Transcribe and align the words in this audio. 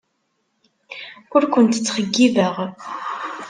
Ur 1.35 1.43
kent-ttxeyyibeɣ. 1.53 2.55